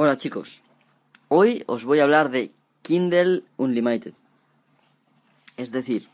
[0.00, 0.62] Hola chicos,
[1.26, 2.52] hoy os voy a hablar de
[2.82, 4.14] Kindle Unlimited,
[5.56, 6.08] es decir,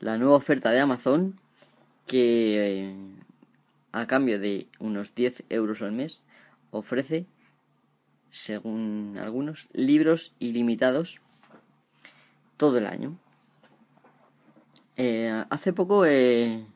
[0.00, 1.40] la nueva oferta de Amazon
[2.06, 2.96] que eh,
[3.92, 6.24] a cambio de unos 10 euros al mes
[6.72, 7.24] ofrece,
[8.28, 11.22] según algunos, libros ilimitados
[12.58, 13.16] todo el año.
[14.96, 16.66] Eh, hace poco he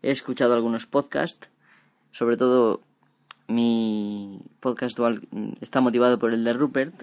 [0.00, 1.50] escuchado algunos podcasts,
[2.10, 2.80] sobre todo
[3.46, 4.98] mi podcast
[5.60, 7.02] está motivado por el de Rupert.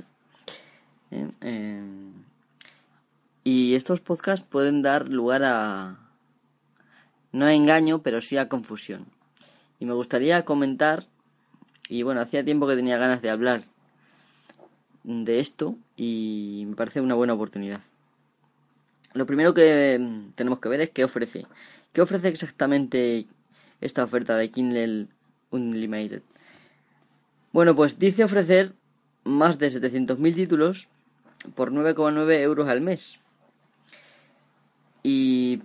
[1.12, 1.82] Eh, eh,
[3.44, 5.98] y estos podcasts pueden dar lugar a...
[7.32, 9.06] no a engaño, pero sí a confusión.
[9.80, 11.06] Y me gustaría comentar,
[11.90, 13.64] y bueno, hacía tiempo que tenía ganas de hablar
[15.04, 17.82] de esto y me parece una buena oportunidad.
[19.14, 20.00] Lo primero que
[20.36, 21.48] tenemos que ver es qué ofrece.
[21.92, 23.26] ¿Qué ofrece exactamente
[23.82, 25.08] esta oferta de Kindle
[25.52, 26.24] Unlimited?
[27.52, 28.74] Bueno, pues dice ofrecer
[29.24, 30.88] más de 700.000 títulos
[31.56, 33.20] por 9,9 euros al mes.
[35.04, 35.62] Y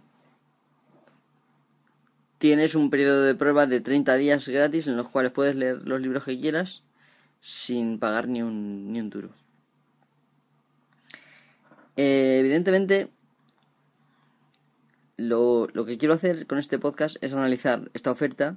[2.38, 6.00] tienes un periodo de prueba de 30 días gratis en los cuales puedes leer los
[6.00, 6.82] libros que quieras
[7.40, 9.30] sin pagar ni un, ni un duro.
[11.96, 13.08] Eh, evidentemente,
[15.16, 18.56] lo, lo que quiero hacer con este podcast es analizar esta oferta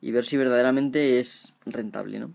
[0.00, 2.32] y ver si verdaderamente es rentable, ¿no?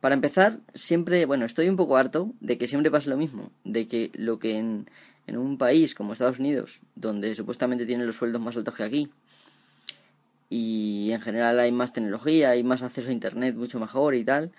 [0.00, 3.86] Para empezar, siempre, bueno, estoy un poco harto de que siempre pase lo mismo, de
[3.86, 4.90] que lo que en,
[5.26, 9.10] en un país como Estados Unidos, donde supuestamente tienen los sueldos más altos que aquí,
[10.50, 14.52] y en general hay más tecnología, hay más acceso a Internet mucho mejor y tal,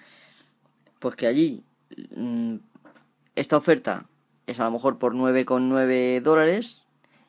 [0.99, 1.61] pues que allí
[2.15, 2.55] mm,
[3.35, 4.07] esta oferta
[4.47, 6.85] es a lo mejor por 9,9 dólares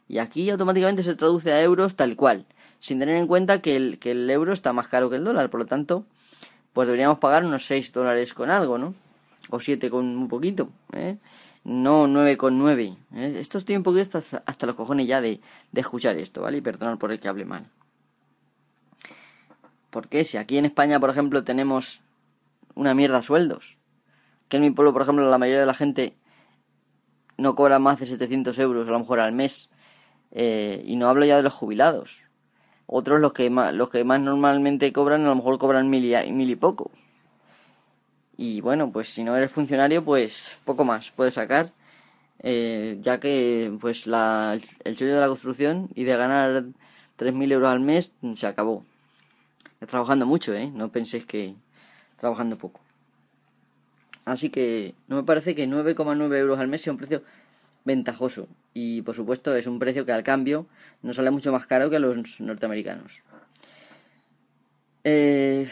[0.08, 2.46] y aquí automáticamente se traduce a euros tal cual,
[2.80, 5.50] sin tener en cuenta que el, que el euro está más caro que el dólar,
[5.50, 6.04] por lo tanto
[6.74, 8.94] pues deberíamos pagar unos 6 dólares con algo, ¿no?
[9.48, 11.16] O 7 con un poquito, ¿eh?
[11.62, 12.96] No 9 con 9.
[13.14, 13.36] ¿eh?
[13.38, 16.58] Esto estoy un poquito hasta, los cojones ya de, de escuchar esto, ¿vale?
[16.58, 17.66] Y perdonad por el que hable mal.
[19.90, 22.02] Porque si aquí en España, por ejemplo, tenemos
[22.74, 23.78] una mierda sueldos,
[24.48, 26.16] que en mi pueblo, por ejemplo, la mayoría de la gente
[27.36, 29.70] no cobra más de 700 euros a lo mejor al mes,
[30.32, 32.23] eh, y no hablo ya de los jubilados,
[32.86, 36.32] otros los que más, los que más normalmente cobran, a lo mejor cobran mil y,
[36.32, 36.90] mil y poco.
[38.36, 41.72] Y bueno, pues si no eres funcionario, pues poco más puedes sacar.
[42.40, 46.64] Eh, ya que pues la, el chollo de la construcción y de ganar
[47.18, 48.84] 3.000 euros al mes se acabó.
[49.88, 50.70] Trabajando mucho, ¿eh?
[50.72, 51.54] No penséis que
[52.18, 52.80] trabajando poco.
[54.24, 57.22] Así que no me parece que 9,9 euros al mes sea un precio
[57.84, 60.66] ventajoso y por supuesto es un precio que al cambio
[61.00, 63.22] nos sale mucho más caro que los norteamericanos.
[65.04, 65.68] Eh,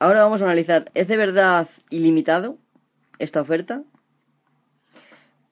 [0.00, 2.58] ahora vamos a analizar, ¿es de verdad ilimitado
[3.18, 3.84] esta oferta?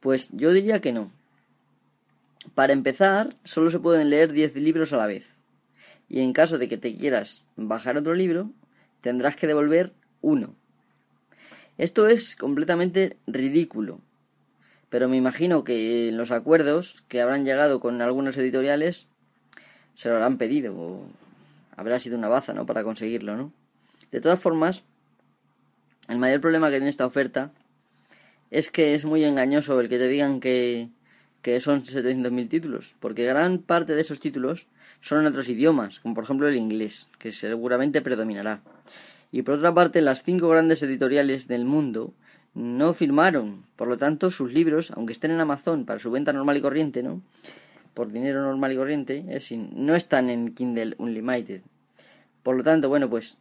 [0.00, 1.12] Pues yo diría que no.
[2.54, 5.36] Para empezar, solo se pueden leer 10 libros a la vez.
[6.08, 8.50] Y en caso de que te quieras bajar otro libro,
[9.02, 10.54] tendrás que devolver uno.
[11.76, 14.00] Esto es completamente ridículo,
[14.90, 19.08] pero me imagino que en los acuerdos que habrán llegado con algunos editoriales
[19.94, 21.06] se lo habrán pedido o
[21.76, 22.66] habrá sido una baza, ¿no?
[22.66, 23.52] Para conseguirlo, ¿no?
[24.10, 24.84] De todas formas,
[26.08, 27.52] el mayor problema que tiene esta oferta
[28.50, 30.88] es que es muy engañoso el que te digan que,
[31.42, 34.66] que son 700.000 títulos, porque gran parte de esos títulos
[35.00, 38.62] son en otros idiomas, como por ejemplo el inglés, que seguramente predominará.
[39.30, 42.14] Y por otra parte, las cinco grandes editoriales del mundo
[42.54, 43.64] no firmaron.
[43.76, 47.02] Por lo tanto, sus libros, aunque estén en Amazon para su venta normal y corriente,
[47.02, 47.22] ¿no?
[47.94, 49.24] Por dinero normal y corriente,
[49.72, 51.62] no están en Kindle Unlimited.
[52.42, 53.38] Por lo tanto, bueno, pues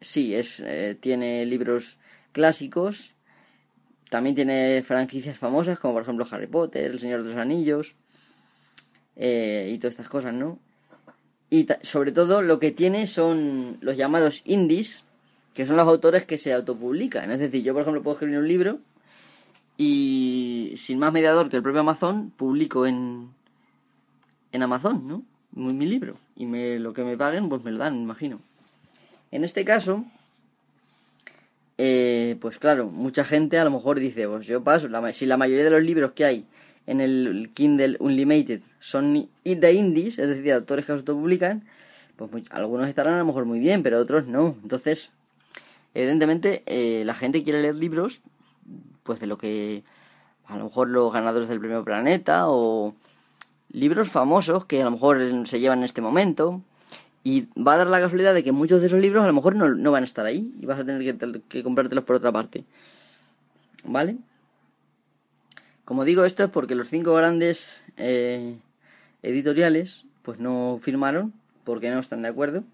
[0.00, 1.98] sí, es, eh, tiene libros
[2.32, 3.14] clásicos,
[4.10, 7.94] también tiene franquicias famosas, como por ejemplo Harry Potter, El Señor de los Anillos,
[9.16, 10.58] eh, y todas estas cosas, ¿no?
[11.48, 15.04] Y sobre todo lo que tiene son los llamados indies,
[15.54, 17.30] que son los autores que se autopublican.
[17.30, 18.78] Es decir, yo por ejemplo puedo escribir un libro
[19.76, 23.30] y sin más mediador que el propio Amazon publico en,
[24.52, 25.22] en Amazon, ¿no?
[25.52, 26.16] Mi, libro.
[26.36, 28.40] Y me, lo que me paguen, pues me lo dan, imagino.
[29.32, 30.04] En este caso,
[31.78, 35.64] eh, pues claro, mucha gente a lo mejor dice, pues yo paso, si la mayoría
[35.64, 36.46] de los libros que hay
[36.86, 41.64] en el Kindle Unlimited son de indies, es decir, autores que autopublican,
[42.16, 44.56] pues algunos estarán a lo mejor muy bien, pero otros no.
[44.62, 45.12] Entonces,
[45.94, 48.20] Evidentemente, eh, la gente quiere leer libros,
[49.02, 49.82] pues de lo que
[50.46, 52.94] a lo mejor los ganadores del premio Planeta o
[53.72, 56.60] libros famosos que a lo mejor se llevan en este momento
[57.22, 59.54] Y va a dar la casualidad de que muchos de esos libros a lo mejor
[59.54, 62.64] no, van a estar ahí y vas a tener que, que comprártelos por otra parte.
[63.84, 64.16] ¿Vale?
[65.84, 68.56] Como digo, esto es porque los cinco grandes eh,
[69.22, 71.32] editoriales pues no firmaron
[71.64, 72.64] porque no están de acuerdo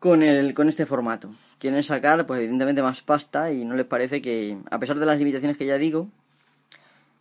[0.00, 1.30] con, el, con este formato.
[1.62, 5.16] Quieren sacar, pues evidentemente, más pasta y no les parece que, a pesar de las
[5.16, 6.08] limitaciones que ya digo,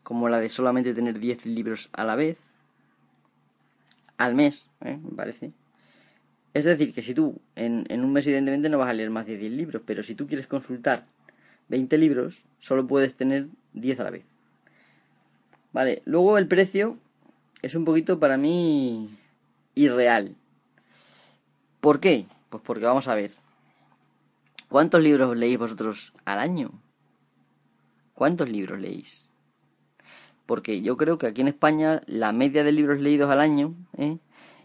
[0.02, 2.40] como la de solamente tener 10 libros a la vez,
[4.18, 4.98] al mes, ¿eh?
[4.98, 5.52] me parece.
[6.56, 9.28] Es decir, que si tú en, en, un mes evidentemente no vas a leer más
[9.28, 11.06] de 10 libros, pero si tú quieres consultar
[11.68, 14.26] 20 libros, solo puedes tener 10 a la vez.
[15.72, 16.98] Vale, luego el precio
[17.62, 19.08] es un poquito para mí
[19.76, 20.36] irreal.
[21.80, 22.26] ¿Por qué?
[22.50, 23.41] Pues porque vamos a ver.
[24.72, 26.72] ¿Cuántos libros leéis vosotros al año?
[28.14, 29.30] ¿Cuántos libros leéis?
[30.46, 34.18] Porque yo creo que aquí en España la media de libros leídos al año, ¿eh?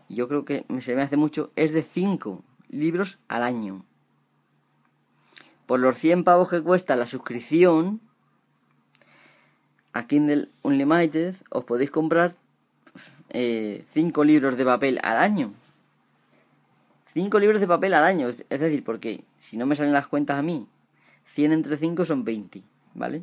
[0.08, 3.84] yo creo que se me hace mucho, es de 5 libros al año.
[5.66, 8.00] Por los 100 pavos que cuesta la suscripción
[9.92, 12.36] a Kindle Unlimited, os podéis comprar
[13.32, 15.52] 5 eh, libros de papel al año.
[17.16, 18.28] 5 libros de papel al año.
[18.28, 20.66] Es decir, porque si no me salen las cuentas a mí,
[21.32, 23.22] 100 entre 5 son 20, ¿vale?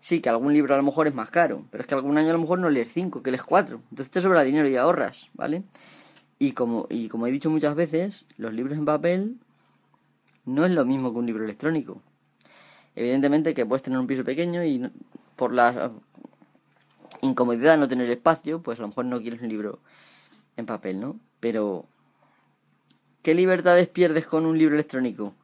[0.00, 2.30] Sí, que algún libro a lo mejor es más caro, pero es que algún año
[2.30, 3.80] a lo mejor no lees 5, que lees 4.
[3.90, 5.64] Entonces te sobra dinero y ahorras, ¿vale?
[6.38, 9.38] Y como, y como he dicho muchas veces, los libros en papel
[10.44, 12.00] no es lo mismo que un libro electrónico.
[12.94, 14.88] Evidentemente que puedes tener un piso pequeño y
[15.34, 15.90] por la
[17.22, 19.80] incomodidad de no tener espacio, pues a lo mejor no quieres un libro
[20.56, 21.18] en papel, ¿no?
[21.40, 21.86] Pero,
[23.24, 25.34] ¿qué libertades pierdes con un libro electrónico?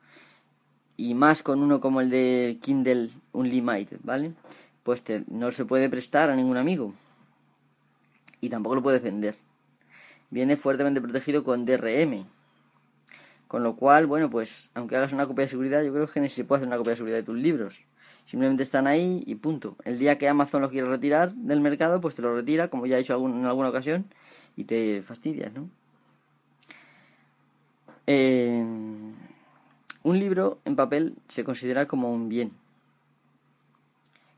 [0.98, 4.34] Y más con uno como el de Kindle Unlimited, ¿vale?
[4.82, 6.92] Pues no se puede prestar a ningún amigo.
[8.42, 9.34] Y tampoco lo puedes vender.
[10.28, 12.26] Viene fuertemente protegido con DRM.
[13.48, 16.28] Con lo cual, bueno, pues aunque hagas una copia de seguridad, yo creo que ni
[16.28, 17.80] se puede hacer una copia de seguridad de tus libros.
[18.26, 19.76] Simplemente están ahí y punto.
[19.84, 22.98] El día que Amazon los quiere retirar del mercado, pues te lo retira, como ya
[22.98, 24.04] he hecho en alguna ocasión,
[24.54, 25.70] y te fastidias, ¿no?
[28.12, 28.64] Eh,
[30.02, 32.50] un libro en papel se considera como un bien.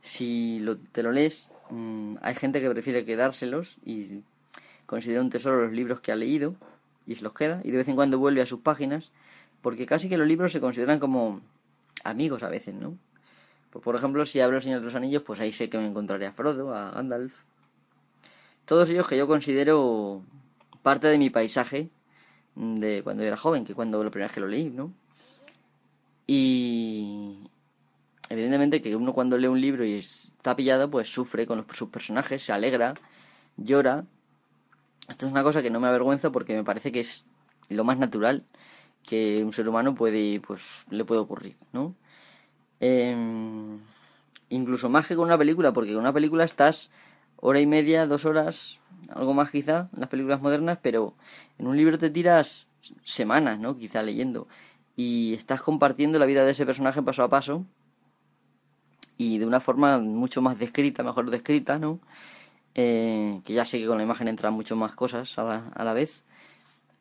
[0.02, 4.24] Si te lo lees, mm, hay gente que prefiere quedárselos y
[4.84, 6.54] considera un tesoro los libros que ha leído
[7.06, 9.10] y se los queda y de vez en cuando vuelve a sus páginas
[9.62, 11.40] porque casi que los libros se consideran como
[12.04, 12.98] amigos a veces, ¿no?
[13.70, 15.86] Pues, por ejemplo, si hablo El Señor de los Anillos, pues ahí sé que me
[15.86, 17.32] encontraré a Frodo, a Gandalf.
[18.66, 20.22] Todos ellos que yo considero
[20.82, 21.88] parte de mi paisaje
[22.54, 24.92] de cuando era joven, que cuando la primera vez que lo leí, ¿no?
[26.26, 27.38] Y
[28.28, 32.42] evidentemente que uno cuando lee un libro y está pillado, pues sufre con sus personajes,
[32.42, 32.94] se alegra,
[33.56, 34.04] llora.
[35.08, 37.24] Esto es una cosa que no me avergüenza porque me parece que es
[37.68, 38.44] lo más natural
[39.04, 41.94] que un ser humano puede, pues, le puede ocurrir, ¿no?
[42.80, 43.80] Em,
[44.48, 46.90] incluso más que con una película, porque con una película estás
[47.36, 48.78] hora y media, dos horas,
[49.10, 51.14] algo más quizá, en las películas modernas, pero
[51.58, 52.66] en un libro te tiras
[53.04, 53.76] semanas, ¿no?
[53.76, 54.48] Quizá leyendo.
[54.96, 57.64] Y estás compartiendo la vida de ese personaje paso a paso
[59.16, 62.00] y de una forma mucho más descrita, mejor descrita, ¿no?
[62.74, 65.84] Eh, que ya sé que con la imagen entran mucho más cosas a la, a
[65.84, 66.24] la vez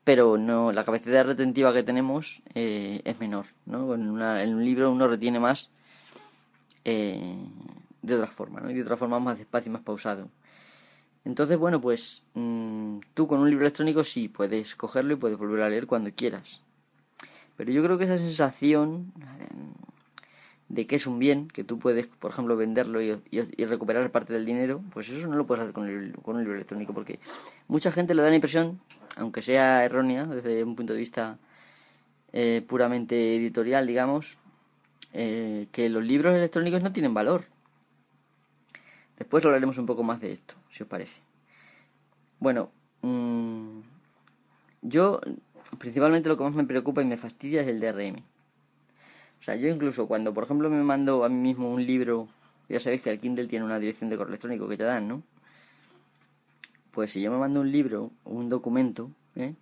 [0.03, 3.93] pero no la capacidad retentiva que tenemos eh, es menor ¿no?
[3.93, 5.69] en, un libro uno retiene más
[6.83, 7.37] eh,
[8.01, 8.71] de otra forma ¿no?
[8.71, 10.27] y de otra forma más despacio y más pausado
[11.25, 15.61] entonces bueno pues mm, tú con un libro electrónico sí puedes cogerlo y puedes volver
[15.61, 16.61] a leer cuando quieras
[17.57, 19.13] pero yo creo que esa sensación
[20.69, 23.21] de que es un bien, que tú puedes, por ejemplo, venderlo y,
[23.65, 25.85] recuperar parte del dinero, pues eso no lo puedes hacer con,
[26.23, 27.19] con un libro electrónico, porque
[27.67, 28.79] mucha gente le da la impresión
[29.17, 31.37] aunque sea errónea desde un punto de vista
[32.33, 34.37] eh, puramente editorial, digamos,
[35.13, 37.45] eh, que los libros electrónicos no tienen valor.
[39.21, 41.21] Después hablaremos un poco más de esto, si os parece.
[42.39, 42.71] Bueno,
[43.03, 43.81] mm,
[44.81, 45.21] yo
[45.77, 48.15] principalmente lo que más me preocupa y me fastidia es el DRM.
[48.17, 52.29] O sea, yo incluso cuando, por ejemplo, me mando a mí mismo un libro,
[52.67, 55.21] ya sabéis que el Kindle tiene una dirección de correo electrónico que te dan, ¿no?
[56.89, 59.53] pues si yo me mando un libro, un documento, ¿eh?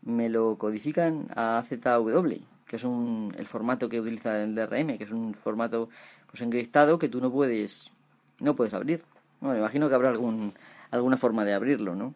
[0.00, 5.04] me lo codifican a ZW, que es un, el formato que utiliza el DRM, que
[5.04, 5.90] es un formato
[6.30, 7.92] pues encriptado que tú no puedes
[8.38, 9.04] no puedes abrir.
[9.40, 10.54] Bueno, imagino que habrá algún,
[10.90, 12.14] alguna forma de abrirlo, ¿no?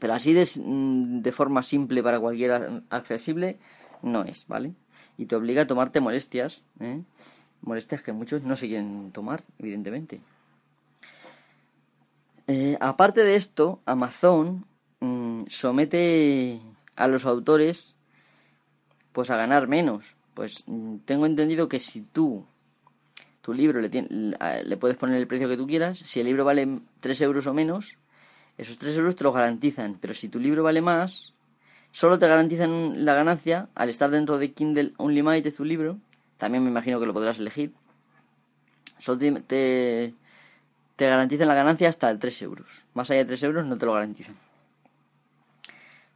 [0.00, 3.58] Pero así de, de forma simple para cualquiera accesible
[4.02, 4.74] no es, ¿vale?
[5.16, 7.02] Y te obliga a tomarte molestias, ¿eh?
[7.62, 10.20] molestias que muchos no se quieren tomar, evidentemente.
[12.46, 14.66] Eh, aparte de esto, Amazon
[15.00, 16.60] mm, somete
[16.96, 17.94] a los autores
[19.12, 20.16] pues a ganar menos.
[20.34, 22.44] Pues mm, tengo entendido que si tú
[23.44, 26.80] tu libro le, le puedes poner el precio que tú quieras, si el libro vale
[27.00, 27.98] 3 euros o menos,
[28.56, 31.34] esos 3 euros te lo garantizan, pero si tu libro vale más,
[31.92, 35.98] solo te garantizan la ganancia al estar dentro de Kindle Unlimited tu libro,
[36.38, 37.74] también me imagino que lo podrás elegir,
[38.98, 40.14] solo te,
[40.96, 43.84] te, garantizan la ganancia hasta el 3 euros, más allá de 3 euros no te
[43.84, 44.36] lo garantizan.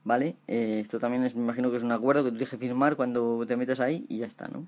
[0.03, 0.37] ¿Vale?
[0.47, 2.97] Eh, esto también es, me imagino que es un acuerdo que tú tienes que firmar
[2.97, 4.67] cuando te metes ahí y ya está, ¿no?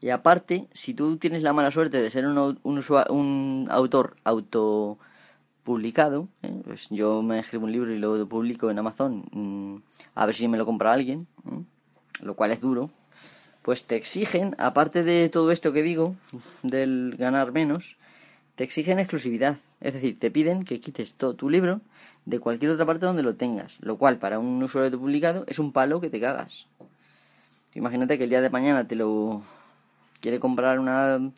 [0.00, 6.28] Y aparte, si tú tienes la mala suerte de ser un, un, un autor autopublicado,
[6.42, 6.62] ¿eh?
[6.64, 9.76] pues yo me escribo un libro y lo publico en Amazon, mm,
[10.14, 11.26] a ver si me lo compra alguien,
[12.22, 12.90] lo cual es duro,
[13.62, 16.16] pues te exigen, aparte de todo esto que digo,
[16.62, 17.98] del ganar menos,
[18.56, 19.58] te exigen exclusividad.
[19.80, 21.80] Es decir, te piden que quites todo tu libro
[22.26, 25.72] de cualquier otra parte donde lo tengas, lo cual para un usuario publicado es un
[25.72, 26.68] palo que te cagas.
[27.74, 29.42] Imagínate que el día de mañana te lo
[30.20, 31.32] quiere comprar una,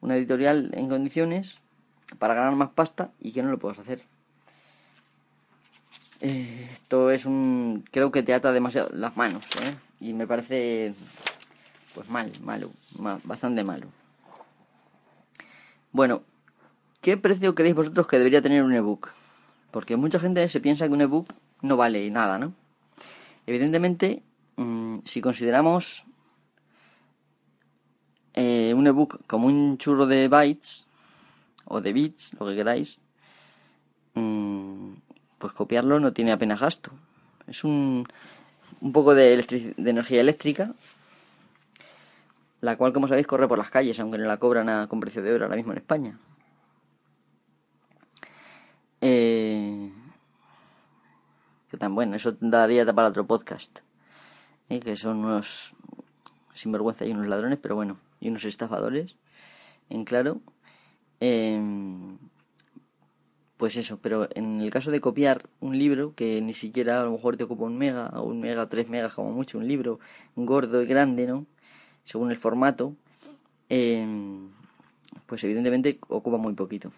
[0.00, 1.58] una editorial en condiciones
[2.18, 4.02] para ganar más pasta y que no lo puedas hacer.
[6.20, 7.84] Eh, esto es un.
[7.90, 9.74] Creo que te ata demasiado las manos, ¿eh?
[10.00, 10.94] Y me parece.
[11.94, 12.70] Pues mal, malo,
[13.24, 13.86] bastante malo.
[15.90, 16.22] Bueno,
[17.02, 19.10] ¿qué precio creéis vosotros que debería tener un ebook?
[19.70, 22.54] Porque mucha gente se piensa que un ebook no vale nada, ¿no?
[23.46, 24.22] Evidentemente,
[24.56, 26.06] mm, si consideramos
[28.34, 30.86] eh, un ebook como un churro de bytes
[31.66, 33.00] o de bits, lo que queráis,
[34.14, 34.92] mm,
[35.38, 36.92] pues copiarlo no tiene apenas gasto.
[37.46, 38.06] Es un,
[38.80, 39.44] un poco de,
[39.78, 40.74] energía eléctrica,
[42.60, 45.22] la cual, como sabéis, corre por las calles, aunque no la cobran a, con precio
[45.22, 46.18] de oro ahora mismo en España.
[49.00, 49.90] Eh,
[51.70, 53.80] que tan bueno, eso daría para otro podcast.
[54.68, 55.74] Eh, que son unos
[56.54, 59.16] sinvergüenza y unos ladrones, pero bueno y unos estafadores,
[59.90, 60.40] en claro.
[61.20, 62.18] Em,
[63.56, 67.12] pues eso, pero en el caso de copiar un libro, que ni siquiera a lo
[67.12, 69.98] mejor te ocupa un mega, o un mega, tres megas como mucho, un libro
[70.36, 71.46] gordo y grande, ¿no?
[72.04, 72.94] Según el formato,
[73.68, 74.50] em,
[75.26, 76.92] pues evidentemente ocupa muy poquito.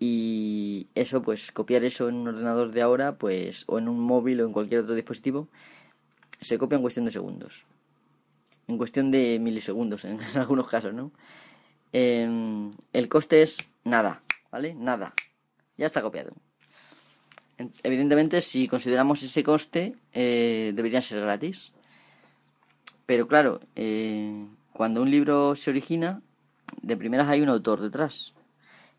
[0.00, 4.40] Y eso, pues copiar eso en un ordenador de ahora, pues, o en un móvil
[4.40, 5.48] o en cualquier otro dispositivo,
[6.40, 7.66] se copia en cuestión de segundos
[8.72, 11.12] en cuestión de milisegundos en, algunos casos, ¿no?
[11.92, 14.74] Em, el coste es nada, ¿vale?
[14.74, 15.14] Nada.
[15.76, 16.32] Ya está copiado.
[17.82, 21.72] Evidentemente, si consideramos ese coste, eh, deberían ser gratis.
[23.06, 26.22] Pero claro, eh, cuando un libro se origina,
[26.80, 28.34] de primeras hay un autor detrás.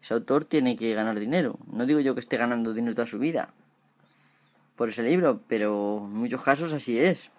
[0.02, 1.58] Ese autor tiene que ganar dinero.
[1.72, 3.54] No digo yo que esté ganando dinero toda su vida
[4.76, 7.32] por ese libro, pero en muchos casos así es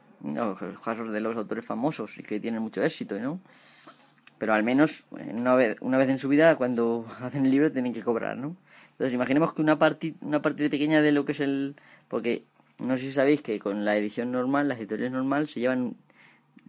[0.83, 3.41] casos de los autores famosos y que tienen mucho éxito, ¿no?
[4.39, 7.93] Pero al menos una vez, una vez en su vida, cuando hacen el libro, tienen
[7.93, 8.57] que cobrar, ¿no?
[8.93, 11.75] Entonces, imaginemos que una parte, una parte pequeña de lo que es el.
[12.09, 12.45] Porque
[12.79, 15.97] no sé si sabéis que con la edición normal, las editoriales normal, se llevan.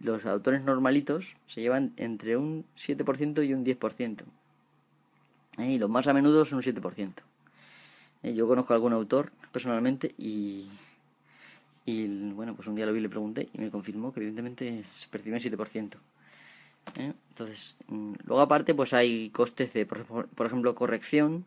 [0.02, 4.24] Los autores normalitos se llevan entre un 7% y un 10%.
[5.58, 5.70] ¿Eh?
[5.70, 7.12] Y los más a menudo son un 7%.
[8.22, 8.34] ¿Eh?
[8.34, 10.68] Yo conozco a algún autor personalmente y
[11.86, 15.08] y bueno, pues un día lo vi le pregunté y me confirmó que evidentemente se
[15.08, 15.96] percibe en 7%.
[16.98, 17.12] ¿eh?
[17.28, 21.44] Entonces, mm, luego aparte, pues hay costes de, por, ejemplo, corrección,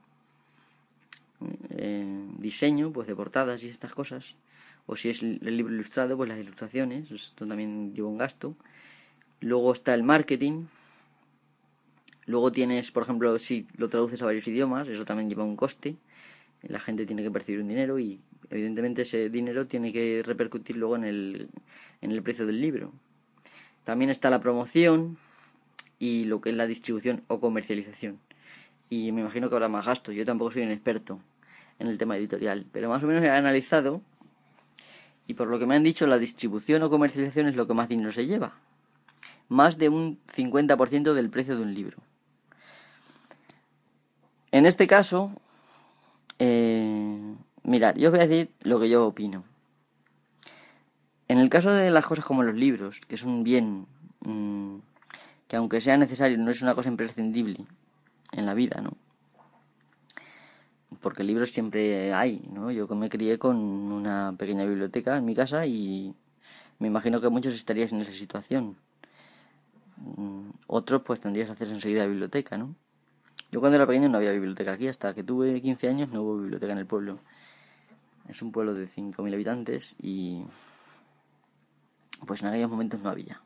[1.72, 4.36] eh, diseño, pues de portadas y estas cosas.
[4.86, 8.56] O si es el libro ilustrado, pues las ilustraciones, esto también lleva un gasto.
[9.42, 10.66] Luego está el marketing.
[12.26, 15.96] Luego tienes, por ejemplo, si lo traduces a varios idiomas, eso también lleva un coste.
[16.64, 20.96] La gente tiene que percibir un dinero y evidentemente ese dinero tiene que repercutir luego
[20.96, 21.50] en el,
[22.02, 22.92] en el precio del libro.
[23.86, 25.18] También está la promoción
[26.00, 28.20] y lo que es la distribución o comercialización.
[28.90, 30.16] Y me imagino que habrá más gastos.
[30.16, 31.20] Yo tampoco soy un experto
[31.80, 34.02] en el tema editorial, pero más o menos he analizado
[35.30, 37.88] y por lo que me han dicho la distribución o comercialización es lo que más
[37.88, 38.56] dinero se lleva.
[39.48, 41.98] Más de un 50% del precio de un libro.
[44.52, 45.40] En este caso,
[46.40, 49.44] eh, Mirad, yo os voy a decir lo que yo opino.
[51.28, 53.86] En el caso de las cosas como los libros, que es un bien
[54.22, 54.78] mm,
[55.48, 57.66] que aunque sea necesario no es una cosa imprescindible
[58.32, 58.98] en la vida, ¿no?
[61.02, 62.72] Porque libros siempre hay, ¿no?
[62.72, 66.16] Yo me crié con una pequeña biblioteca en mi casa y
[66.80, 68.78] me imagino que muchos estaríais en esa situación.
[69.98, 72.74] Mm, otros pues tendrías acceso enseguida la biblioteca, ¿no?
[73.52, 76.38] Yo cuando era pequeño no había biblioteca aquí, hasta que tuve 15 años no hubo
[76.38, 77.20] biblioteca en el pueblo.
[78.28, 80.44] Es un pueblo de 5.000 habitantes y
[82.28, 83.42] pues en aquellos momentos no había.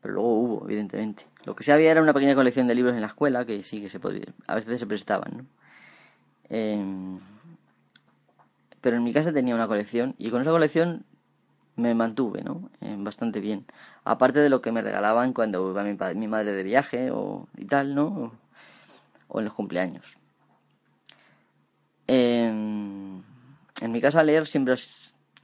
[0.00, 1.26] Pero luego hubo, evidentemente.
[1.44, 3.80] Lo que sí había era una pequeña colección de libros en la escuela que sí
[3.80, 5.46] que se podía, a veces se prestaban, ¿no?
[6.48, 7.18] Em,
[8.80, 11.04] pero en mi casa tenía una colección y con esa colección
[11.76, 12.70] me mantuve, ¿no?
[12.80, 13.64] Em, bastante bien.
[14.04, 17.64] Aparte de lo que me regalaban cuando iba mi, mi madre de viaje o y
[17.66, 18.32] tal, ¿no?
[19.32, 20.18] O, en los cumpleaños.
[22.06, 23.22] Em,
[23.80, 24.74] en mi casa leer siempre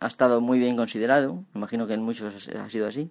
[0.00, 1.44] ha estado muy bien considerado.
[1.54, 3.10] Imagino que en muchos ha sido así.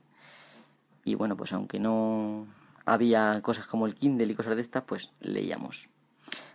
[1.04, 2.46] Y bueno, pues aunque no
[2.86, 5.90] había cosas como el Kindle y cosas de estas, pues leíamos.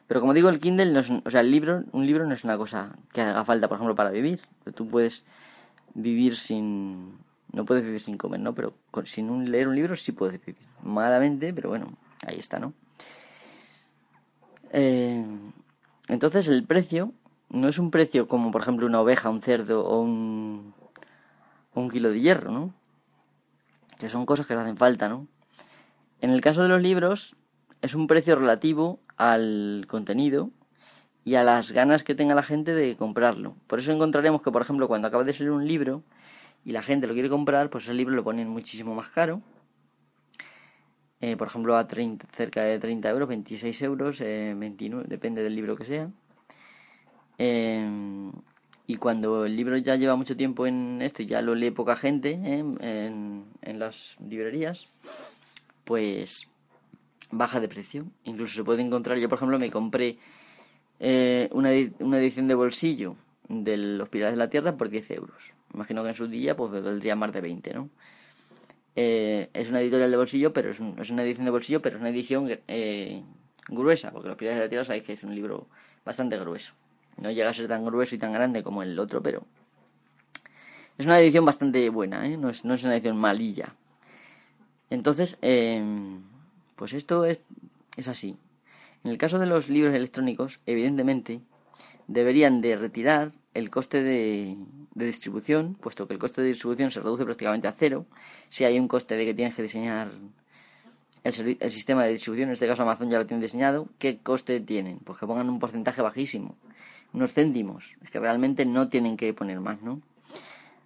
[0.06, 2.96] Pero como digo, el Kindle o sea, el libro, un libro no es una cosa
[3.12, 4.42] que haga falta, por ejemplo, para vivir.
[4.74, 5.24] Tú puedes
[5.94, 7.18] vivir sin,
[7.52, 8.54] no puedes vivir sin comer, ¿no?
[8.54, 8.74] Pero
[9.04, 10.62] sin leer un libro sí puedes vivir.
[10.82, 12.74] Malamente, pero bueno, ahí está, ¿no?
[14.72, 15.24] Eh,
[16.08, 17.12] entonces el precio
[17.50, 20.74] no es un precio como, por ejemplo, una oveja, un cerdo o un,
[21.90, 22.74] kilo de hierro, ¿no?
[23.98, 25.28] Que son cosas que le hacen falta, ¿no?
[26.20, 27.36] En el caso de los libros,
[27.82, 30.50] es un precio relativo al contenido
[31.24, 33.54] y a las ganas que tenga la gente de comprarlo.
[33.66, 36.02] Por eso encontraremos que, por ejemplo, cuando acaba de salir un libro
[36.64, 39.42] y la gente lo quiere comprar, pues ese libro lo ponen muchísimo más caro.
[41.22, 45.54] Eh, por ejemplo, a 30, cerca de 30 euros, 26 euros, 29, eh, depende del
[45.54, 46.10] libro que sea.
[47.38, 48.30] Eh,
[48.86, 51.96] y cuando el libro ya lleva mucho tiempo en esto y ya lo lee poca
[51.96, 52.76] gente en,
[53.62, 54.84] en las librerías,
[55.84, 56.48] pues
[57.30, 58.06] baja de precio.
[58.24, 60.18] Incluso se puede encontrar, yo por ejemplo me compré
[61.04, 63.16] eh, una, una, edición de bolsillo
[63.48, 65.52] de Los Pilares de la Tierra por 10 euros.
[65.74, 67.88] Imagino que en su día pues valdría más de 20, ¿no?
[68.94, 72.00] Eh, es una editorial de bolsillo, pero es, es, una edición de bolsillo, pero es
[72.00, 73.22] una edición eh,
[73.68, 75.68] gruesa, porque Los Pilares de la Tierra sabéis que es un libro
[76.04, 76.74] bastante grueso.
[77.16, 79.44] No llega a ser tan grueso y tan grande como el otro, pero
[80.98, 82.36] es una edición bastante buena, ¿eh?
[82.36, 83.74] no, es, no es una edición malilla.
[84.90, 85.38] Entonces,
[86.76, 87.40] pues esto es,
[87.96, 88.36] es así.
[89.04, 91.40] En el caso de los libros electrónicos, evidentemente,
[92.06, 94.56] deberían de retirar el coste de,
[94.94, 98.06] distribución, puesto que el coste de distribución se reduce prácticamente a cero.
[98.48, 100.10] Si hay un coste de que tienes que diseñar
[101.24, 104.98] el, sistema de distribución, en este caso Amazon ya lo tiene diseñado, ¿qué coste tienen?
[104.98, 106.56] Pues que pongan un porcentaje bajísimo,
[107.12, 107.96] unos céntimos.
[108.02, 110.00] Es que realmente no tienen que poner más, ¿no?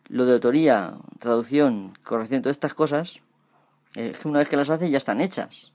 [0.08, 3.20] Lo de autoría, traducción, corrección, todas estas cosas,
[3.94, 5.72] es que una vez que las haces ya están hechas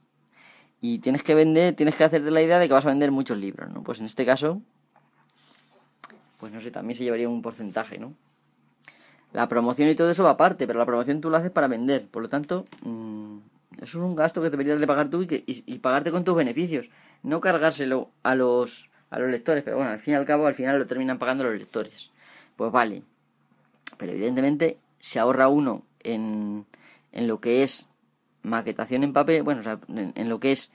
[0.80, 3.36] y tienes que vender, tienes que hacerte la idea de que vas a vender muchos
[3.36, 3.82] libros, ¿no?
[3.82, 4.62] Pues en este caso,
[6.42, 8.14] pues no sé, también se llevaría un porcentaje, ¿no?
[9.32, 12.08] La promoción y todo eso va aparte, pero la promoción tú lo haces para vender,
[12.08, 13.36] por lo tanto, mm,
[13.76, 16.34] eso es un gasto que deberías de pagar tú y, que, y, pagarte con tus
[16.34, 16.90] beneficios,
[17.22, 20.56] no cargárselo a los, a los lectores, pero bueno, al fin y al cabo, al
[20.56, 22.10] final lo terminan pagando los lectores.
[22.56, 23.04] Pues vale,
[23.96, 26.66] pero evidentemente se ahorra uno en,
[27.12, 27.86] en lo que es
[28.42, 30.72] maquetación en papel, bueno, en, lo que es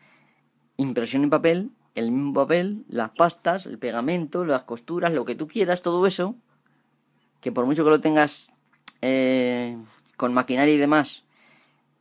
[0.78, 5.48] impresión en papel, el mismo papel, las pastas, el pegamento, las costuras, lo que tú
[5.48, 6.36] quieras, todo eso,
[7.42, 8.50] que por mucho que lo tengas
[9.02, 9.78] eh,
[10.16, 11.24] con maquinaria y demás,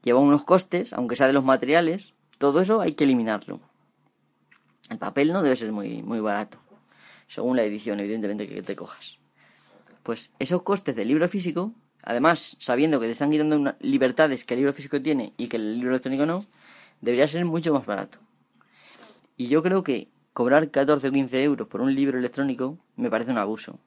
[0.02, 3.60] lleva unos costes, aunque sea de los materiales, todo eso hay que eliminarlo.
[4.88, 6.58] El papel no debe ser muy, muy barato,
[7.28, 9.18] según la edición, evidentemente, que te cojas.
[10.02, 11.72] Pues esos costes del libro físico
[12.06, 15.74] Además, sabiendo que te están quitando libertades que el libro físico tiene y que el
[15.74, 16.44] libro electrónico no,
[17.00, 18.18] debería ser mucho más barato.
[19.36, 23.30] Y yo creo que cobrar 14 o 15 euros por un libro electrónico me parece
[23.30, 23.78] un abuso.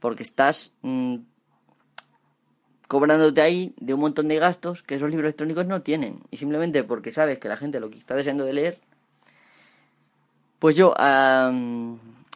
[0.00, 1.16] Porque estás mm,
[2.88, 6.20] cobrándote ahí de un montón de gastos que esos libros electrónicos no tienen.
[6.30, 8.78] Y simplemente porque sabes que la gente lo que está deseando de leer,
[10.58, 10.94] pues yo,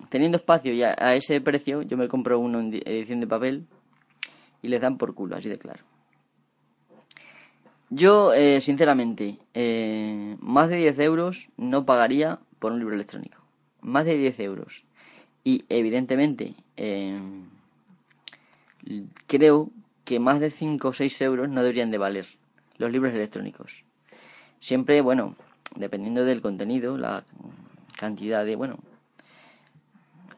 [0.08, 3.66] teniendo espacio y a, ese precio, yo me compro una edición de papel
[4.62, 5.84] y les dan por culo, así de claro.
[7.90, 13.38] Yo, eh, sinceramente, eh, más de 10 euros no pagaría por un libro electrónico.
[13.80, 14.84] Más de 10 euros.
[15.44, 17.20] Y evidentemente, eh,
[19.28, 19.70] creo
[20.04, 22.26] que más de 5 o 6 euros no deberían de valer
[22.78, 23.84] los libros electrónicos.
[24.58, 25.36] Siempre, bueno,
[25.76, 27.24] dependiendo del contenido, la
[27.96, 28.78] cantidad de, bueno,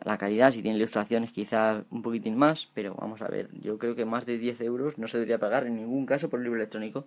[0.05, 3.95] la calidad, si tiene ilustraciones quizás un poquitín más, pero vamos a ver, yo creo
[3.95, 6.59] que más de 10 euros no se debería pagar en ningún caso por un libro
[6.59, 7.07] electrónico,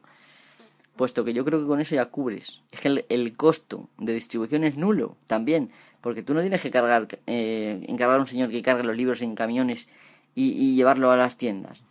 [0.96, 2.62] puesto que yo creo que con eso ya cubres.
[2.72, 7.08] Es que el, costo de distribución es nulo también, porque tú no tienes que cargar,
[7.28, 9.88] eh, encargar a un señor que cargue los libros en camiones
[10.36, 11.84] y, llevarlo a las tiendas.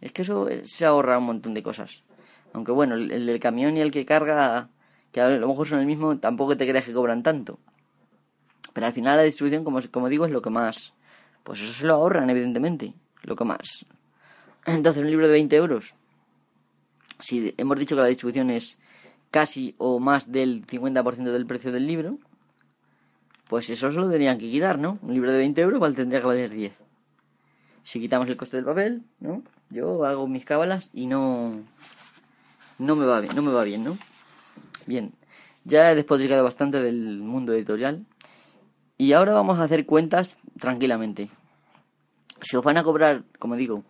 [0.00, 2.02] Es que eso se ahorra un montón de cosas.
[2.52, 4.68] Aunque bueno, el, el del camión y el que carga,
[5.12, 7.58] que a lo mejor son el mismo, tampoco te creas que cobran tanto.
[8.72, 10.94] Pero al final la distribución, como, como digo, es lo que más
[11.48, 12.92] pues eso se lo ahorran, evidentemente.
[13.22, 13.86] Lo que más.
[14.66, 15.94] Entonces, un libro de 20 euros,
[17.20, 18.78] si hemos dicho que la distribución es
[19.30, 22.18] casi o más del 50% del precio del libro,
[23.48, 24.98] pues eso se lo tendrían que quitar, ¿no?
[25.00, 26.74] Un libro de 20 euros ¿cuál tendría que valer 10.
[27.82, 29.42] Si quitamos el coste del papel, ¿no?
[29.70, 31.62] Yo hago mis cábalas y no
[32.78, 33.96] no me va bien, no me va bien, ¿no?
[34.84, 35.14] Bien,
[35.64, 38.04] ya he despotricado bastante del mundo editorial
[38.98, 41.30] y ahora vamos a hacer cuentas tranquilamente.
[42.40, 43.84] Si os van a cobrar, como digo,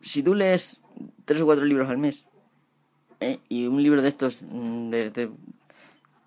[0.00, 0.80] si tú lees
[1.24, 2.26] tres o cuatro libros al mes
[3.20, 3.38] ¿eh?
[3.48, 4.90] y un libro de estos mm,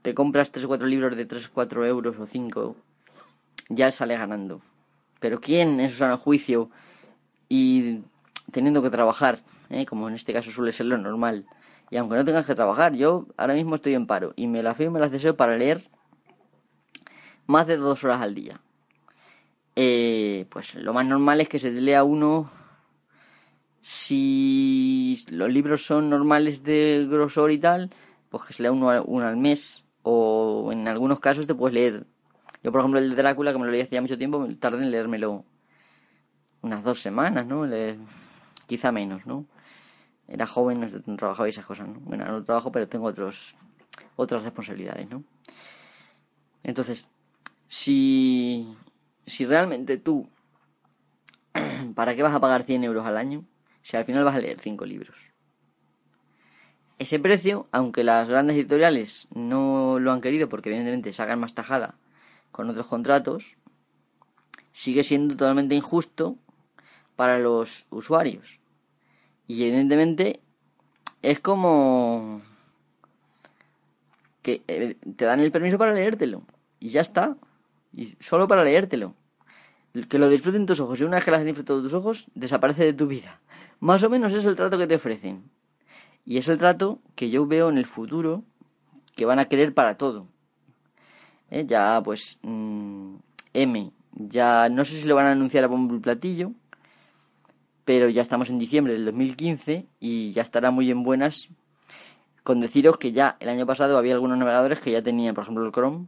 [0.01, 2.75] te compras tres o cuatro libros de tres o cuatro euros o cinco,
[3.69, 4.61] ya sale ganando.
[5.19, 6.69] Pero ¿quién en su sano juicio
[7.49, 8.01] y
[8.51, 9.39] teniendo que trabajar,
[9.71, 9.87] ¿eh?
[9.87, 11.45] como en este caso suele ser lo normal,
[11.89, 14.75] y aunque no tengas que trabajar, yo ahora mismo estoy en paro y me la
[14.75, 15.83] fío y me las deseo para leer
[17.47, 18.59] más de dos horas al día.
[19.75, 22.49] Eh, pues lo más normal es que se lea uno
[23.81, 27.91] si los libros son normales de grosor y tal,
[28.29, 32.05] pues que se lea uno, uno al mes o en algunos casos te puedes leer.
[32.63, 34.83] Yo, por ejemplo, el de Drácula, que me lo leí hace ya mucho tiempo, tardé
[34.83, 35.45] en leérmelo
[36.61, 37.67] unas dos semanas, ¿no?
[38.65, 39.45] quizá menos, ¿no?
[40.27, 41.99] Era joven, no trabajaba esas cosas, ¿no?
[41.99, 43.55] Bueno, no trabajo, pero tengo otros,
[44.15, 45.23] otras responsabilidades, ¿no?
[46.63, 47.07] Entonces,
[47.67, 48.75] si,
[49.25, 50.29] si realmente tú,
[51.95, 53.45] ¿para qué vas a pagar 100 euros al año?
[53.81, 55.17] Si al final vas a leer 5 libros.
[56.97, 61.95] Ese precio, aunque las grandes editoriales no lo han querido porque evidentemente sacan más tajada
[62.51, 63.57] con otros contratos,
[64.71, 66.37] sigue siendo totalmente injusto
[67.15, 68.59] para los usuarios.
[69.47, 70.39] Y evidentemente
[71.21, 72.41] es como
[74.41, 76.43] que eh, te dan el permiso para leértelo.
[76.79, 77.35] Y ya está.
[77.95, 79.15] Y solo para leértelo.
[80.09, 80.99] Que lo disfruten tus ojos.
[80.99, 83.39] Y una vez que lo has disfrutado tus ojos, desaparece de tu vida.
[83.79, 85.49] Más o menos es el trato que te ofrecen.
[86.25, 88.43] Y es el trato que yo veo en el futuro
[89.15, 90.27] que van a querer para todo.
[91.49, 93.15] Eh, ya, pues, mm,
[93.53, 93.91] M.
[94.11, 96.51] Ya no sé si lo van a anunciar a bombo platillo
[97.85, 101.47] pero ya estamos en diciembre del 2015 y ya estará muy en buenas
[102.43, 105.65] con deciros que ya el año pasado había algunos navegadores que ya tenían, por ejemplo
[105.65, 106.07] el Chrome,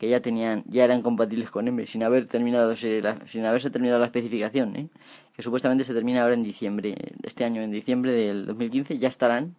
[0.00, 4.06] que ya tenían, ya eran compatibles con M, sin haber terminado, sin haberse terminado la
[4.06, 4.88] especificación, ¿eh?
[5.36, 9.56] que supuestamente se termina ahora en diciembre, este año en diciembre del 2015, ya estarán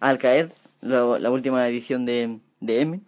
[0.00, 3.00] al caer la, última edición de, de M,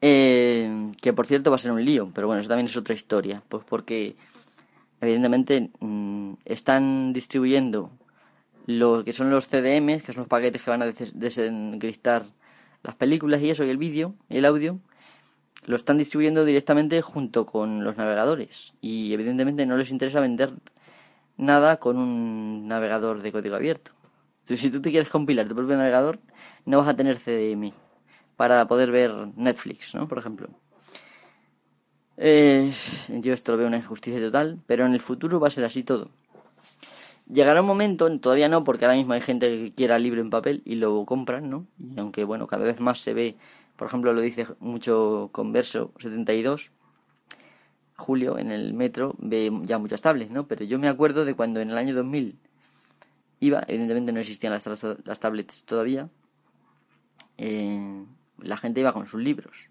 [0.00, 2.96] eh, que por cierto va a ser un lío, pero bueno, eso también es otra
[2.96, 4.16] historia, pues porque
[5.00, 7.92] evidentemente mm, están distribuyendo
[8.66, 12.24] lo que son los CDM, que son los paquetes que van a desencriptar
[12.82, 14.80] las películas y eso, y el vídeo, el audio,
[15.66, 18.74] lo están distribuyendo directamente junto con los navegadores.
[18.80, 20.52] Y evidentemente no les interesa vender
[21.36, 23.92] nada con un navegador de código abierto.
[24.40, 26.18] Entonces, si tú te quieres compilar tu propio navegador,
[26.64, 27.72] no vas a tener CDM
[28.36, 30.08] para poder ver Netflix, ¿no?
[30.08, 30.48] Por ejemplo.
[32.16, 32.72] Eh,
[33.08, 35.82] yo esto lo veo una injusticia total, pero en el futuro va a ser así
[35.82, 36.10] todo.
[37.32, 40.62] Llegará un momento, todavía no, porque ahora mismo hay gente que quiera libro en papel
[40.64, 41.66] y lo compran, ¿no?
[41.78, 43.36] Y aunque, bueno, cada vez más se ve,
[43.76, 46.72] por ejemplo, lo dice mucho Converso 72,
[47.96, 50.46] Julio, en el metro, ve ya muchas tablets, ¿no?
[50.46, 52.36] Pero yo me acuerdo de cuando en el año 2000
[53.40, 54.66] iba, evidentemente no existían las,
[55.04, 56.08] las tablets todavía,
[57.38, 58.04] eh,
[58.38, 59.70] la gente iba con sus libros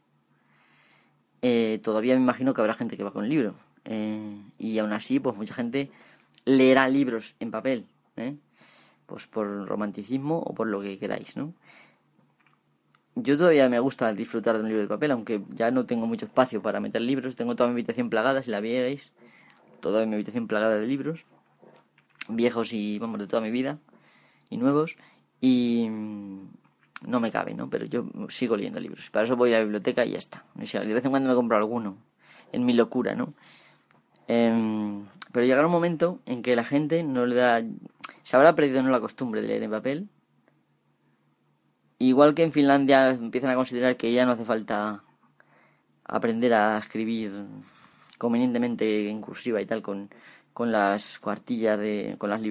[1.42, 3.56] eh, todavía me imagino que habrá gente que va con libro.
[3.86, 5.90] Eh, y aún así, pues mucha gente
[6.46, 8.36] leerá libros en papel, ¿eh?
[9.06, 11.54] pues por romanticismo o por lo que queráis, ¿no?
[13.16, 16.26] Yo todavía me gusta disfrutar de un libro de papel, aunque ya no tengo mucho
[16.26, 17.36] espacio para meter libros.
[17.36, 19.12] Tengo toda mi habitación plagada, si la vierais,
[19.82, 21.26] toda mi habitación plagada de libros,
[22.30, 23.80] viejos y, vamos, de toda mi vida,
[24.50, 24.96] y nuevos.
[25.42, 25.90] Y,
[27.06, 27.70] no me cabe, ¿no?
[27.70, 29.10] Pero yo sigo leyendo libros.
[29.10, 30.46] Para eso voy a la biblioteca y ya está.
[30.56, 31.98] de vez en cuando me compro alguno,
[32.52, 33.34] en mi locura, ¿no?
[34.28, 37.62] Em, pero llegará un momento en que la gente no le da...
[38.24, 38.90] Se habrá perdido ¿no?
[38.90, 40.10] la costumbre de leer en papel.
[42.00, 45.04] Igual que en Finlandia empiezan a considerar que ya no hace falta
[46.04, 47.46] aprender a escribir
[48.18, 50.10] convenientemente en cursiva y tal con,
[50.54, 52.16] con las cuartillas de...
[52.18, 52.42] con las...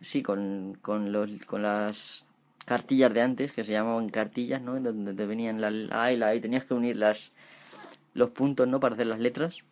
[0.00, 2.24] Sí, con, con, los, con las
[2.64, 4.80] cartillas de antes, que se llamaban cartillas, ¿no?
[4.80, 7.32] Donde te venían la A y la y tenías que unir las,
[8.14, 8.80] los puntos, ¿no?
[8.80, 9.64] Para hacer las letras.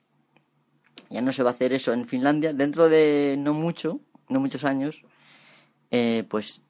[1.11, 2.53] Ya no se va a hacer eso en Finlandia.
[2.53, 5.05] Dentro de no mucho, no muchos años,
[5.91, 6.63] eh, pues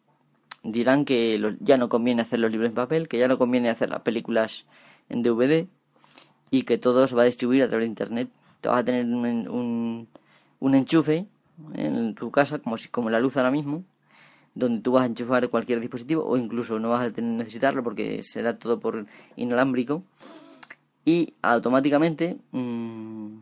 [0.62, 3.90] dirán que ya no conviene hacer los libros en papel, que ya no conviene hacer
[3.90, 4.66] las películas
[5.08, 5.66] en DVD
[6.50, 8.28] y que todo se va a distribuir a través de internet.
[8.60, 10.08] Te vas a tener un, un,
[10.60, 11.26] un enchufe
[11.74, 13.84] en tu casa, como, si, como la luz ahora mismo,
[14.54, 18.58] donde tú vas a enchufar cualquier dispositivo o incluso no vas a necesitarlo porque será
[18.58, 20.02] todo por inalámbrico
[21.04, 23.38] y automáticamente mmm,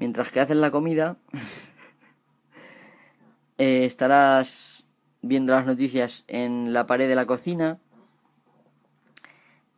[0.00, 1.18] mientras que haces la comida
[3.58, 4.84] eh, estarás
[5.22, 7.78] viendo las noticias en la pared de la cocina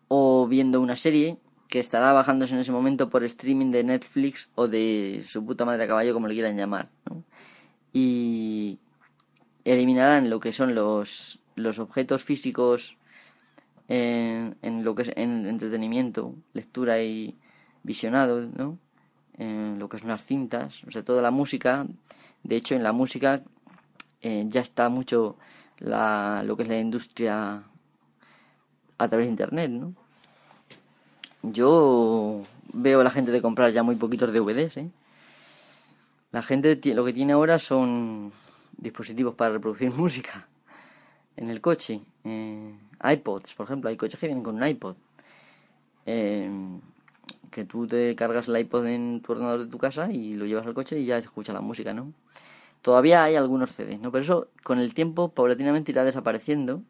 [0.06, 4.68] o viendo una serie que estará bajándose en ese momento por streaming de Netflix o
[4.68, 6.90] de su puta madre a caballo como le quieran llamar
[7.92, 8.78] y
[9.64, 12.96] eliminarán lo que son los, los objetos físicos
[13.88, 17.36] en, en lo que es en entretenimiento, lectura y
[17.82, 18.78] visionado, ¿no?
[19.38, 21.86] Lo que son las cintas, o sea, toda la música.
[22.42, 23.42] De hecho, en la música
[24.20, 25.36] eh, ya está mucho
[25.78, 27.62] lo que es la industria
[28.98, 29.94] a través de internet, ¿no?
[31.42, 32.42] Yo
[32.72, 34.90] veo a la gente de comprar ya muy poquitos DVDs, ¿eh?
[36.30, 38.32] La gente lo que tiene ahora son
[38.78, 40.46] dispositivos para reproducir música
[41.36, 42.00] en el coche.
[42.24, 44.94] Eh, iPods, por ejemplo, hay coches que vienen con un iPod.
[46.06, 46.48] Eh,
[47.52, 50.66] que tú te cargas el iPod en tu ordenador de tu casa y lo llevas
[50.66, 52.12] al coche y ya escucha la música, ¿no?
[52.80, 54.10] Todavía hay algunos CDs, ¿no?
[54.10, 56.82] Pero eso con el tiempo paulatinamente irá desapareciendo.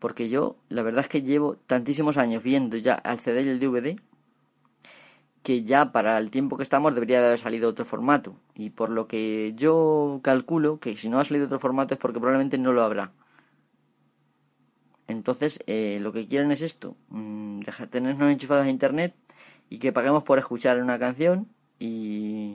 [0.00, 3.60] Porque yo, la verdad es que llevo tantísimos años viendo ya al CD y el
[3.60, 4.00] DVD
[5.42, 8.34] que ya para el tiempo que estamos debería de haber salido otro formato.
[8.54, 12.18] Y por lo que yo calculo que si no ha salido otro formato es porque
[12.18, 13.12] probablemente no lo habrá.
[15.10, 19.14] Entonces, eh, lo que quieren es esto, mmm, dejar, tenernos enchufados a internet
[19.68, 22.54] y que paguemos por escuchar una canción y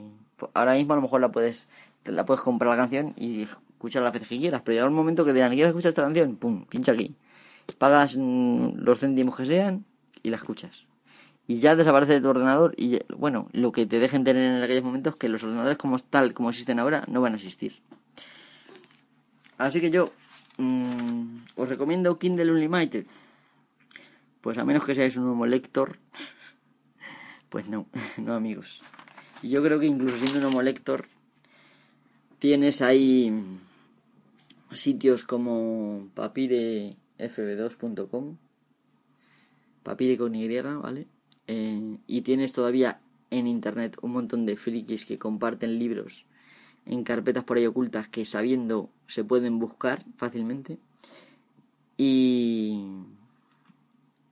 [0.54, 1.66] ahora mismo a lo mejor la puedes
[2.04, 5.24] la puedes comprar la canción y escuchar la vez que quieras, pero llega un momento
[5.24, 6.36] que dirán, ¿quieres escuchar esta canción?
[6.36, 7.14] Pum, pincha aquí.
[7.78, 9.84] Pagas mmm, los céntimos que sean
[10.22, 10.86] y la escuchas
[11.48, 14.82] y ya desaparece de tu ordenador y bueno, lo que te dejen tener en aquellos
[14.84, 17.80] momentos que los ordenadores como tal como existen ahora no van a existir.
[19.58, 20.10] Así que yo
[20.56, 23.06] mmm, os recomiendo Kindle Unlimited.
[24.40, 25.98] Pues a menos que seáis un nuevo lector,
[27.50, 27.86] pues no,
[28.18, 28.82] no amigos.
[29.42, 31.08] Y yo creo que incluso siendo un nuevo lector
[32.38, 33.32] tienes ahí
[34.70, 38.36] sitios como papirefb2.com,
[39.82, 41.06] papire con Y, ¿vale?
[41.46, 46.26] Eh, y tienes todavía en internet un montón de frikis que comparten libros
[46.86, 50.78] en carpetas por ahí ocultas que sabiendo se pueden buscar fácilmente
[51.96, 52.80] y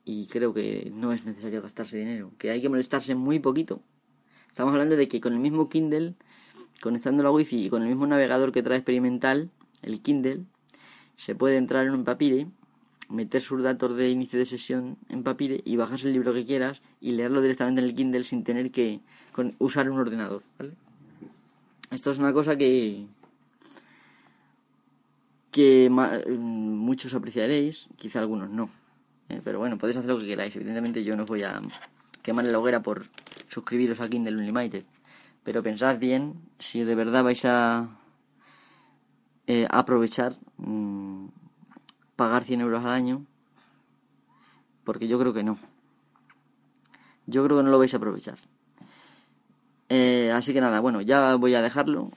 [0.04, 3.80] y creo que no es necesario gastarse dinero, que hay que molestarse muy poquito.
[4.48, 6.14] Estamos hablando de que con el mismo Kindle,
[6.80, 9.50] conectando la wifi y con el mismo navegador que trae experimental,
[9.82, 10.44] el Kindle,
[11.16, 12.46] se puede entrar en un papire
[13.08, 16.80] meter sus datos de inicio de sesión en papel y bajarse el libro que quieras
[17.00, 19.00] y leerlo directamente en el Kindle sin tener que
[19.58, 20.42] usar un ordenador.
[20.58, 20.72] ¿vale?
[21.90, 23.06] Esto es una cosa que
[25.54, 28.68] que muchos apreciaréis, quizá algunos no.
[29.28, 29.40] ¿eh?
[29.44, 30.56] Pero bueno, podéis hacer lo que queráis.
[30.56, 31.62] Evidentemente yo no os voy a
[32.22, 33.06] quemar la hoguera por
[33.46, 34.84] suscribiros a Kindle Unlimited.
[35.44, 37.88] Pero pensad bien si de verdad vais a
[39.46, 41.26] eh, aprovechar mmm,
[42.16, 43.24] pagar 100 euros al año,
[44.82, 45.56] porque yo creo que no.
[47.26, 48.38] Yo creo que no lo vais a aprovechar.
[49.88, 52.10] Eh, así que nada, bueno, ya voy a dejarlo.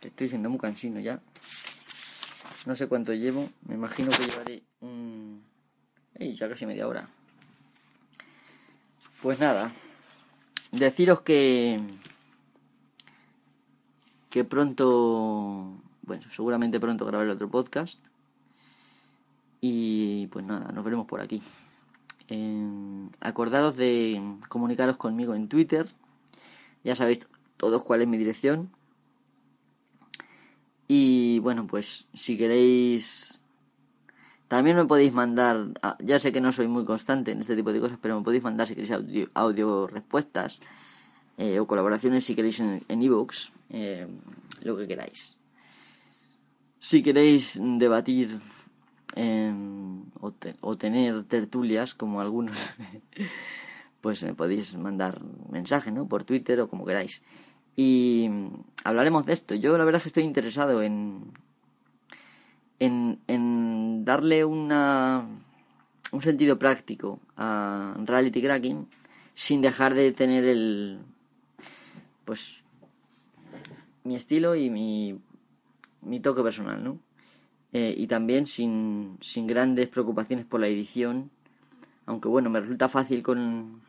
[0.00, 1.20] Estoy siendo muy cansino ya.
[2.66, 3.48] No sé cuánto llevo.
[3.66, 5.42] Me imagino que llevaré un...
[6.18, 7.08] ya casi media hora.
[9.22, 9.70] Pues nada.
[10.72, 11.80] Deciros que...
[14.30, 15.80] Que pronto...
[16.02, 18.00] Bueno, seguramente pronto grabaré otro podcast.
[19.60, 21.42] Y pues nada, nos veremos por aquí.
[23.20, 25.88] Acordaros de comunicaros conmigo en Twitter.
[26.84, 28.70] Ya sabéis todos cuál es mi dirección.
[30.86, 33.40] Y bueno, pues si queréis...
[34.48, 37.72] También me podéis mandar, ah, ya sé que no soy muy constante en este tipo
[37.72, 40.60] de cosas, pero me podéis mandar si queréis audio, respuestas
[41.38, 44.06] eh, o colaboraciones si queréis en ebooks, eh,
[44.62, 45.36] lo que queráis.
[46.78, 48.38] Si queréis debatir
[50.60, 52.56] o, tener tertulias como algunos,
[54.04, 56.06] pues me podéis mandar mensaje, ¿no?
[56.06, 57.22] Por Twitter o como queráis.
[57.74, 58.28] Y
[58.84, 59.54] hablaremos de esto.
[59.54, 61.32] Yo la verdad es que estoy interesado en,
[62.80, 65.26] en, en darle una,
[66.12, 68.86] un sentido práctico a Reality Cracking
[69.32, 70.98] sin dejar de tener el,
[72.26, 72.62] pues,
[74.02, 75.18] mi estilo y mi,
[76.02, 76.98] mi toque personal, ¿no?
[77.72, 81.30] Eh, y también sin, sin grandes preocupaciones por la edición,
[82.04, 83.80] aunque bueno, me resulta fácil con,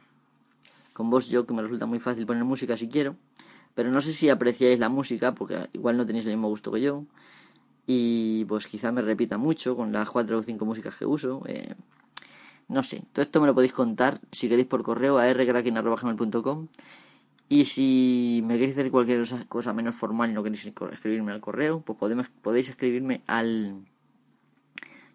[0.95, 3.17] con voz yo que me resulta muy fácil poner música si quiero.
[3.73, 6.79] Pero no sé si apreciáis la música, porque igual no tenéis el mismo gusto que
[6.79, 7.03] yo.
[7.86, 11.43] Y pues quizá me repita mucho con las cuatro o cinco músicas que uso.
[11.47, 11.75] Eh,
[12.69, 16.67] no sé, todo esto me lo podéis contar si queréis por correo a rkraken.com.
[17.49, 21.81] Y si me queréis hacer cualquier cosa, menos formal y no queréis escribirme al correo,
[21.81, 21.99] pues
[22.41, 23.84] podéis escribirme al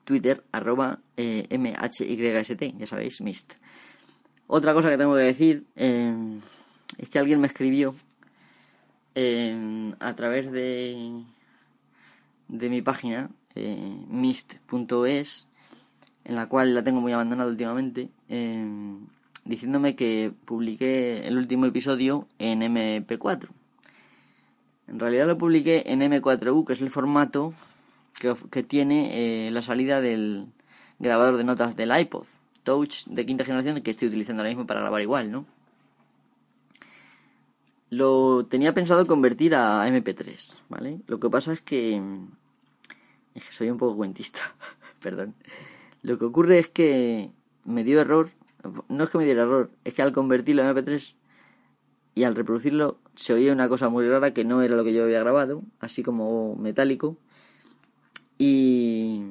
[0.04, 3.54] Twitter arroba eh, MHYST, ya sabéis, MIST.
[4.52, 6.12] Otra cosa que tengo que decir eh,
[6.98, 7.94] es que alguien me escribió
[9.14, 11.22] eh, a través de,
[12.48, 15.46] de mi página, mist.es,
[16.24, 18.08] en la cual la tengo muy abandonada últimamente,
[19.44, 23.46] diciéndome que publiqué el último episodio en MP4.
[24.88, 27.54] En realidad lo publiqué en M4U, que es el formato
[28.50, 30.46] que, tiene eh, la salida del
[30.98, 32.26] grabador de notas del iPod
[33.06, 35.46] De quinta generación que estoy utilizando ahora mismo para grabar igual, ¿no?
[37.90, 41.00] Lo tenía pensado convertir a MP3, ¿vale?
[41.06, 42.00] Lo que pasa es que,
[43.35, 44.40] es que soy un poco cuentista,
[45.02, 45.35] perdón.
[46.02, 47.30] Lo que ocurre es que
[47.64, 48.30] me dio error
[48.88, 51.14] no es que me diera error, es que al convertirlo en MP3
[52.14, 55.04] y al reproducirlo se oía una cosa muy rara que no era lo que yo
[55.04, 57.16] había grabado, así como metálico.
[58.38, 59.22] Y,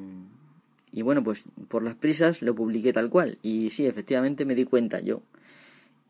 [0.91, 3.37] y bueno, pues por las prisas lo publiqué tal cual.
[3.41, 5.21] Y sí, efectivamente me di cuenta yo.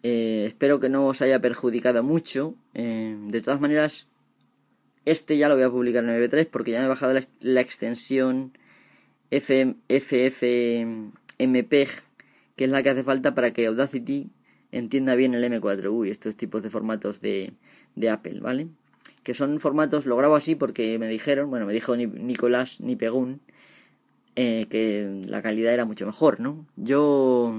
[0.04, 2.56] Eh, espero que no os haya perjudicado mucho.
[2.74, 4.08] Eh, de todas maneras,
[5.06, 8.54] este ya lo voy a publicar en MP3 porque ya me he bajado la, extensión
[9.32, 9.90] FFmpeg
[12.56, 14.30] que es la que hace falta para que Audacity
[14.72, 17.54] entienda bien el M4U y estos tipos de formatos de,
[18.10, 18.68] Apple, ¿vale?
[19.24, 23.42] Que son formatos, lo grabo así porque me dijeron, bueno, me dijo Nicolás Nipegún
[24.36, 26.66] eh, que la calidad era mucho mejor, ¿no?
[26.76, 27.54] Yo,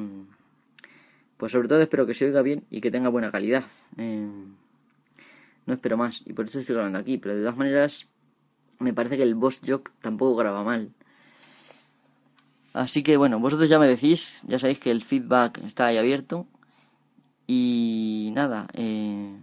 [1.37, 3.65] pues sobre todo espero que se oiga bien y que tenga buena calidad.
[3.97, 4.29] Eh,
[5.67, 8.09] no espero más y por eso estoy grabando aquí, pero de todas maneras
[8.79, 10.91] me parece que el Boss Jock tampoco graba mal.
[12.73, 16.47] Así que bueno, vosotros ya me decís, ya sabéis que el feedback está ahí abierto.
[17.47, 19.43] Y nada, eh,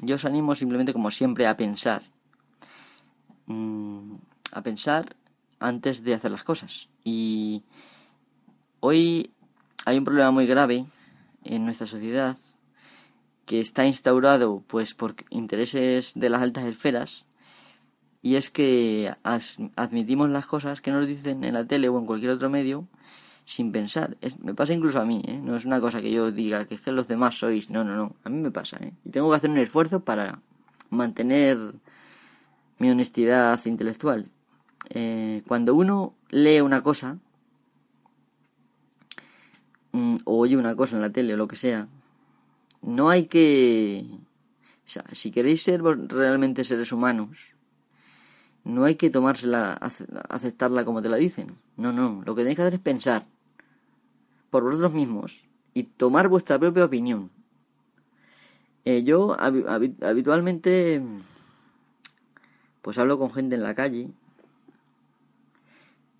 [0.00, 2.02] yo os animo simplemente como siempre a pensar.
[3.46, 4.14] Mm,
[4.52, 5.14] a pensar
[5.60, 6.88] antes de hacer las cosas.
[7.04, 7.62] Y
[8.80, 9.30] hoy
[9.84, 10.86] hay un problema muy grave
[11.44, 12.36] en nuestra sociedad
[13.46, 17.26] que está instaurado pues por intereses de las altas esferas
[18.20, 19.14] y es que
[19.76, 22.86] admitimos las cosas que nos dicen en la tele o en cualquier otro medio
[23.44, 24.18] sin pensar.
[24.42, 25.40] me pasa incluso a mí, ¿eh?
[25.42, 27.96] no es una cosa que yo diga que es que los demás sois, no, no,
[27.96, 28.76] no, a mí me pasa.
[28.82, 28.92] ¿eh?
[29.06, 30.40] Y tengo que hacer un esfuerzo para
[30.90, 31.56] mantener
[32.78, 34.28] mi honestidad intelectual.
[34.90, 37.18] Eh, cuando uno lee una cosa,
[39.92, 41.88] mm, o oye una cosa en la tele o lo que sea,
[42.82, 44.06] no hay que...
[44.86, 47.54] O sea, si queréis ser realmente seres humanos,
[48.64, 49.74] no hay que tomársela,
[50.28, 51.56] aceptarla como te la dicen.
[51.76, 52.22] No, no.
[52.24, 53.26] Lo que tenéis que hacer es pensar
[54.50, 57.30] por vosotros mismos y tomar vuestra propia opinión.
[58.84, 61.02] Eh, yo habitualmente
[62.80, 64.10] pues hablo con gente en la calle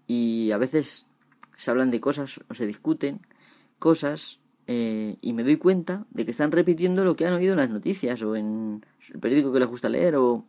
[0.09, 1.07] y a veces
[1.55, 3.21] se hablan de cosas o se discuten
[3.79, 7.59] cosas eh, y me doy cuenta de que están repitiendo lo que han oído en
[7.59, 10.45] las noticias o en el periódico que les gusta leer o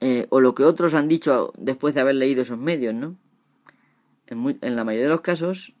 [0.00, 3.16] eh, o lo que otros han dicho después de haber leído esos medios, ¿no?
[4.26, 5.74] En, la mayoría de los casos,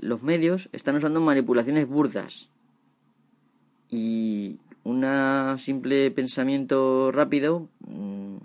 [0.00, 2.48] los medios están usando manipulaciones burdas
[3.90, 5.04] y un
[5.58, 8.36] simple pensamiento rápido mm,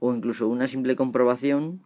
[0.00, 1.80] o incluso una simple comprobación.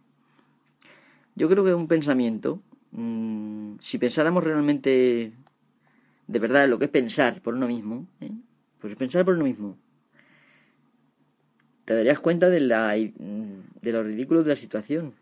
[1.35, 5.33] Yo creo que un pensamiento, mm, si pensáramos realmente
[6.27, 8.31] de verdad lo que es pensar por uno mismo, ¿eh?
[8.79, 9.77] pues pensar por uno mismo
[11.85, 15.13] te darías cuenta de, la, de lo ridículo de la situación.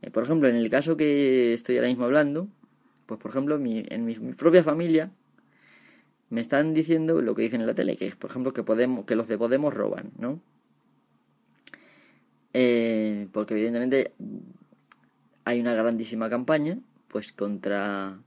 [0.00, 2.48] Eh, por ejemplo, en el caso que estoy ahora mismo hablando,
[3.06, 5.10] pues por ejemplo, en mi, propia familia
[6.30, 9.04] me están diciendo lo que dicen en la tele, que es, por ejemplo, que, Podemos,
[9.04, 10.40] que los de Podemos roban, ¿no?
[12.58, 14.12] Eh, porque evidentemente
[15.44, 16.78] hay una grandísima campaña,
[17.08, 18.18] pues contra...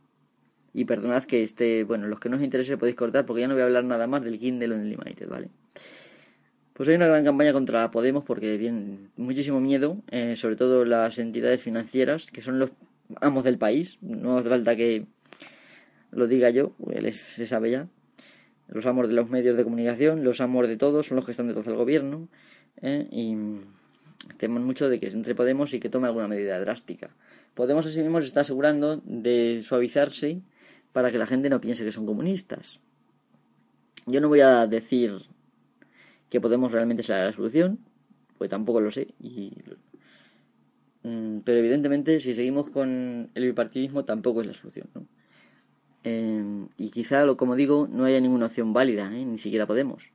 [0.72, 3.56] Y perdonad que este, bueno, los que no os interese podéis cortar porque ya no
[3.56, 5.50] voy a hablar nada más del Kindle Unlimited, ¿vale?
[6.74, 11.18] Pues hay una gran campaña contra Podemos porque tienen muchísimo miedo, eh, sobre todo las
[11.18, 12.70] entidades financieras, que son los
[13.22, 13.98] amos del país.
[14.02, 15.08] No hace falta que
[16.12, 16.74] lo diga yo,
[17.36, 17.88] se sabe ya.
[18.68, 21.48] Los amos de los medios de comunicación, los amos de todos, son los que están
[21.48, 22.28] detrás del gobierno.
[22.84, 23.36] Eh, y
[24.38, 27.10] temen mucho de que entre Podemos y que tome alguna medida drástica.
[27.54, 30.42] Podemos asimismo se está asegurando de suavizarse
[30.94, 32.80] para que la gente no piense que son comunistas.
[34.06, 35.26] Yo no voy a decir
[36.30, 37.80] que Podemos realmente ser la solución,
[38.38, 39.08] pues tampoco lo sé.
[39.20, 39.52] Y,
[41.04, 44.88] mm, pero evidentemente, si seguimos con el bipartidismo, tampoco es la solución.
[46.04, 49.26] Eh, y quizá, como digo, no haya ninguna opción válida, ¿eh?
[49.26, 50.12] ni siquiera Podemos.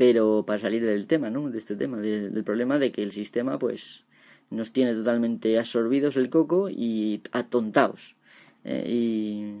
[0.00, 1.50] Pero para salir del tema, ¿no?
[1.50, 4.06] De este tema, del problema de que el sistema, pues,
[4.48, 8.16] nos tiene totalmente absorbidos el coco y atontados.
[8.64, 9.54] Eh, y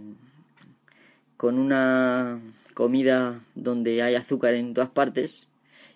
[1.36, 2.40] con una
[2.72, 5.48] comida donde hay azúcar en todas partes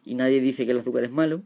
[0.04, 1.40] y nadie dice que el azúcar es malo,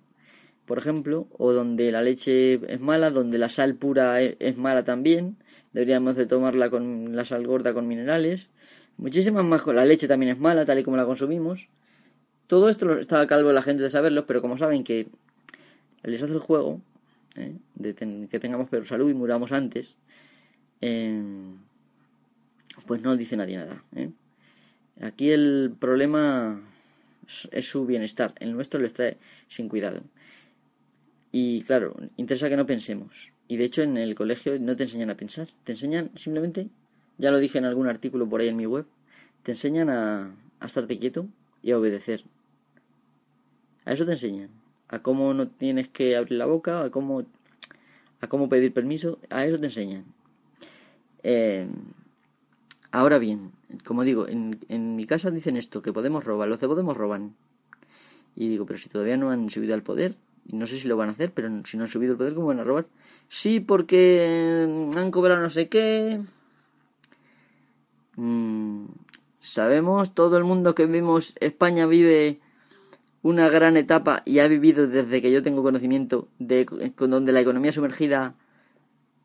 [0.67, 4.83] por ejemplo, o donde la leche es mala, donde la sal pura e, es mala
[4.83, 5.37] también,
[5.73, 8.51] deberíamos de tomarla con la sal gorda con minerales,
[8.97, 11.69] muchísimas más, la leche también es mala tal y como la consumimos.
[12.49, 15.07] Todo esto estaba calvo la gente de saberlo, pero como saben que
[16.03, 16.81] les hace el juego,
[17.37, 17.55] ¿eh?
[17.75, 17.95] de
[18.29, 19.97] que tengamos peor salud y muramos antes,
[20.81, 21.23] eh,
[22.87, 23.85] pues no dice nadie nada.
[23.95, 24.11] ¿eh?
[25.03, 26.63] Aquí el problema
[27.53, 29.15] es su bienestar, el nuestro le está
[29.49, 30.01] sin cuidado.
[31.31, 33.35] Y claro, interesa que no pensemos.
[33.47, 36.69] Y de hecho en el colegio no te enseñan a pensar, te enseñan simplemente,
[37.19, 38.87] ya lo dije en algún artículo por ahí en mi web,
[39.43, 41.29] te enseñan a, a estarte quieto
[41.63, 42.25] y a obedecer.
[43.89, 44.51] A eso te enseñan.
[44.89, 47.25] A cómo no tienes que abrir la boca, a cómo,
[48.21, 50.05] a cómo pedir permiso, a eso te enseñan.
[51.23, 51.67] Eh,
[52.91, 53.53] ahora bien,
[53.87, 57.35] como digo, en, en mi casa dicen esto, que Podemos robar, los de Podemos roban.
[58.37, 60.17] Y digo, pero si todavía no han subido al poder,
[60.47, 62.35] y no sé si lo van a hacer, pero si no han subido al poder,
[62.35, 62.87] ¿cómo van a robar?
[63.31, 66.21] Sí, porque han cobrado no sé qué.
[68.17, 68.85] Mm,
[69.41, 72.41] sabemos, todo el mundo que vivimos, España vive
[73.29, 76.65] una gran etapa y ha vivido desde que yo tengo conocimiento de
[76.97, 78.35] con donde la economía sumergida,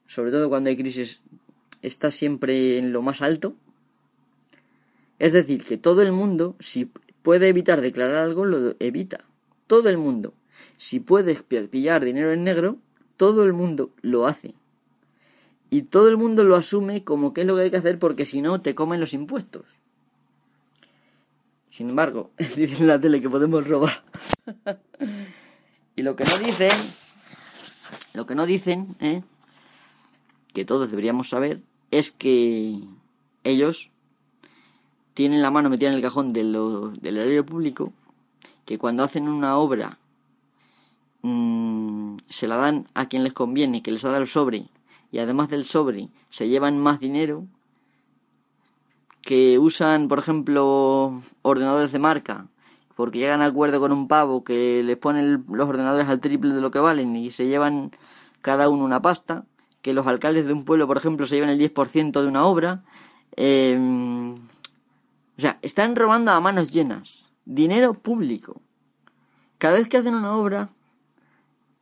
[0.07, 1.21] sobre todo cuando hay crisis,
[1.81, 3.55] está siempre en lo más alto.
[5.19, 6.91] Es decir, que todo el mundo, si
[7.21, 9.23] puede evitar declarar algo, lo evita.
[9.67, 10.33] Todo el mundo.
[10.75, 12.79] Si puede pillar dinero en negro,
[13.15, 14.53] todo el mundo lo hace.
[15.69, 18.25] Y todo el mundo lo asume como que es lo que hay que hacer porque
[18.25, 19.63] si no te comen los impuestos.
[21.74, 24.03] Sin embargo, dicen en la tele que podemos robar.
[25.95, 26.69] y lo que no dicen,
[28.13, 29.24] lo que no dicen, ¿eh?
[30.53, 32.80] que todos deberíamos saber, es que
[33.43, 33.89] ellos
[35.15, 37.91] tienen la mano metida en el cajón de del erario público,
[38.65, 39.97] que cuando hacen una obra
[41.24, 44.67] mmm, se la dan a quien les conviene, que les da el sobre,
[45.11, 47.47] y además del sobre se llevan más dinero,
[49.24, 52.47] que usan, por ejemplo, ordenadores de marca,
[52.95, 56.61] porque llegan a acuerdo con un pavo que les ponen los ordenadores al triple de
[56.61, 57.91] lo que valen y se llevan
[58.41, 59.45] cada uno una pasta,
[59.82, 62.84] que los alcaldes de un pueblo, por ejemplo, se llevan el 10% de una obra,
[63.36, 63.78] eh,
[65.38, 67.32] o sea, están robando a manos llenas.
[67.45, 68.61] Dinero público.
[69.57, 70.69] Cada vez que hacen una obra,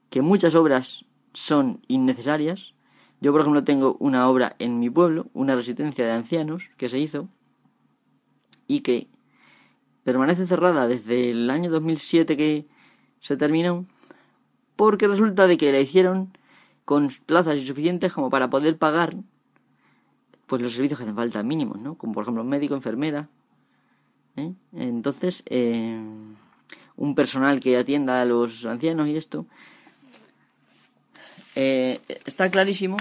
[0.10, 2.74] que muchas obras son innecesarias,
[3.22, 6.99] yo por ejemplo tengo una obra en mi pueblo, una residencia de ancianos que se
[6.99, 7.30] hizo
[8.67, 9.07] y que
[10.03, 12.65] permanece cerrada desde el año 2007 que
[13.19, 13.86] se terminó,
[14.76, 16.36] porque resulta de que la hicieron
[16.84, 19.15] con plazas insuficientes como para poder pagar
[20.47, 21.95] pues los servicios que hacen falta mínimos, ¿no?
[21.95, 23.30] Como por ejemplo médico, enfermera,
[24.36, 24.53] ¿eh?
[24.74, 26.01] Entonces, eh,
[26.97, 29.45] un personal que atienda a los ancianos y esto,
[31.56, 32.97] eh, está clarísimo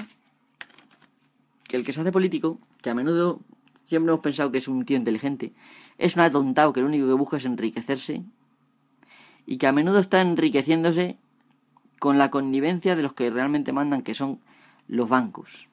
[1.64, 3.40] que el que se hace político, que a menudo
[3.84, 5.52] siempre hemos pensado que es un tío inteligente,
[5.98, 8.24] es un atontado que lo único que busca es enriquecerse
[9.46, 11.18] y que a menudo está enriqueciéndose
[11.98, 14.40] con la connivencia de los que realmente mandan, que son
[14.88, 15.68] los bancos.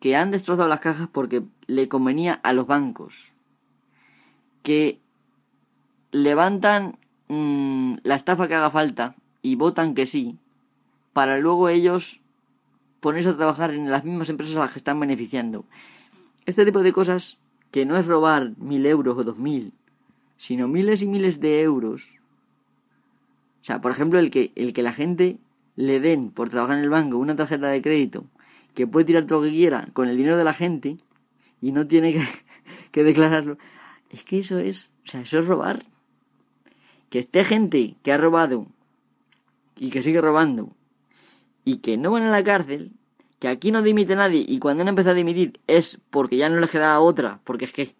[0.00, 3.34] Que han destrozado las cajas porque le convenía a los bancos
[4.62, 5.00] que
[6.12, 10.38] levantan mm, la estafa que haga falta y votan que sí,
[11.18, 12.20] para luego ellos
[13.00, 15.64] ponerse a trabajar en las mismas empresas a las que están beneficiando.
[16.46, 17.38] Este tipo de cosas,
[17.72, 19.72] que no es robar mil euros o dos mil,
[20.36, 22.06] sino miles y miles de euros.
[23.62, 25.38] O sea, por ejemplo, el que, el que la gente
[25.74, 28.24] le den por trabajar en el banco una tarjeta de crédito
[28.76, 30.98] que puede tirar todo lo que quiera con el dinero de la gente
[31.60, 32.22] y no tiene que,
[32.92, 33.58] que declararlo.
[34.10, 35.84] Es que eso es, o sea, eso es robar.
[37.10, 38.68] Que esté gente que ha robado
[39.76, 40.77] y que sigue robando
[41.68, 42.92] y que no van a la cárcel,
[43.40, 46.60] que aquí no dimite nadie y cuando han empezado a dimitir es porque ya no
[46.60, 47.94] les queda otra, porque es que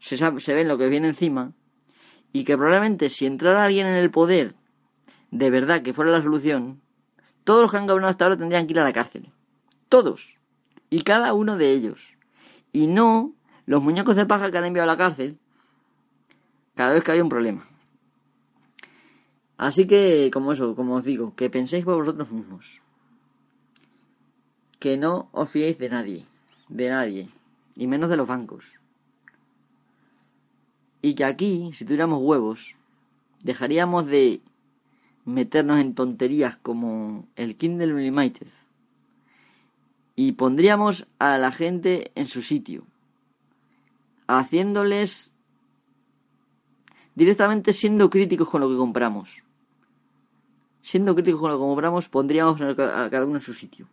[0.00, 1.52] se, sabe, se ve lo que viene encima
[2.32, 4.54] y que probablemente si entrara alguien en el poder
[5.30, 6.80] de verdad que fuera la solución,
[7.44, 9.30] todos los que han gobernado hasta ahora tendrían que ir a la cárcel.
[9.90, 10.38] Todos.
[10.88, 12.16] y cada uno de ellos.
[12.72, 13.34] Y no
[13.66, 15.36] los muñecos de paja que han enviado a la cárcel
[16.74, 17.68] cada vez que hay un problema.
[19.58, 22.82] Así que, como eso, como os digo, que penséis por vosotros mismos.
[24.78, 26.26] Que no os fiéis de nadie,
[26.68, 27.28] de nadie,
[27.74, 28.78] y menos de los bancos.
[31.02, 32.76] Y que aquí, si tuviéramos huevos,
[33.42, 34.40] dejaríamos de
[35.24, 38.48] meternos en tonterías como el Kindle Unlimited
[40.14, 42.84] y pondríamos a la gente en su sitio,
[44.26, 45.32] haciéndoles
[47.14, 49.44] directamente siendo críticos con lo que compramos.
[50.82, 53.86] Siendo críticos con lo que compramos, pondríamos a cada uno en su sitio.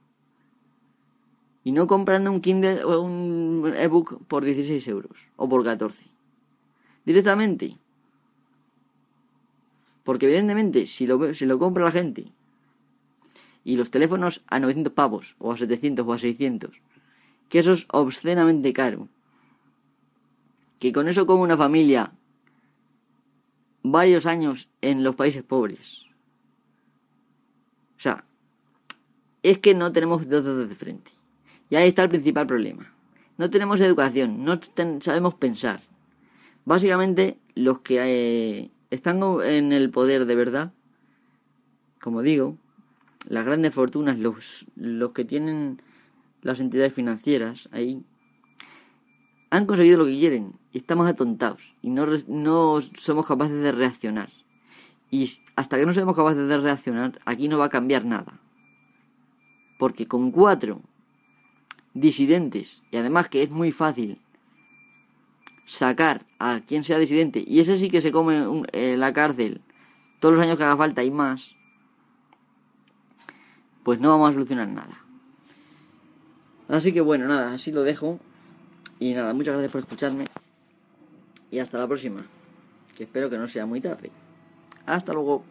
[1.63, 6.05] Y no comprando un Kindle o un ebook por 16 euros o por 14.
[7.05, 7.77] Directamente.
[10.03, 12.31] Porque evidentemente, si lo, si lo compra la gente
[13.63, 16.79] y los teléfonos a 900 pavos, o a 700 o a 600,
[17.49, 19.09] que eso es obscenamente caro.
[20.79, 22.11] Que con eso como una familia
[23.81, 26.04] varios años en los países pobres.
[28.05, 28.23] Sea,
[29.41, 31.09] es que no tenemos dos dedos de frente.
[31.71, 32.93] Y ahí está el principal problema.
[33.39, 34.59] No tenemos educación, no
[34.99, 35.81] sabemos pensar.
[36.65, 40.71] Básicamente, los que eh, están en el poder de verdad,
[41.99, 42.59] como digo,
[43.27, 44.67] las grandes fortunas, los,
[45.15, 45.81] que tienen
[46.43, 48.03] las entidades financieras ahí,
[49.49, 54.29] han conseguido lo que quieren y estamos atontados y no somos capaces de reaccionar.
[55.15, 58.37] Y hasta que no seamos capaces de reaccionar, aquí no va a cambiar nada.
[59.79, 60.81] Porque con cuatro
[61.93, 64.19] disidentes, y además que es muy fácil
[65.65, 69.61] sacar a quien sea disidente, y ese sí que se come eh, la cárcel
[70.19, 71.55] todos los años que haga falta y más,
[73.83, 75.01] pues no vamos a solucionar nada.
[76.67, 78.19] Así que bueno, nada, así lo dejo.
[78.99, 80.25] Y nada, muchas gracias por escucharme.
[81.51, 82.25] Y hasta la próxima.
[82.97, 84.11] Que espero que no sea muy tarde.
[84.85, 85.43] Hasta luego.